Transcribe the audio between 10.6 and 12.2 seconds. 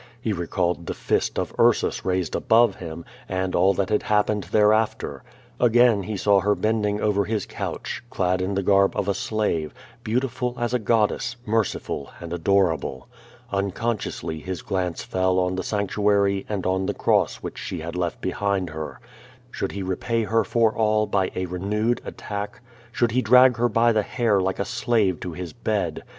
a god dess, merciful